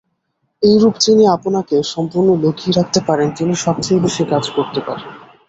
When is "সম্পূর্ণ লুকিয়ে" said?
1.93-2.77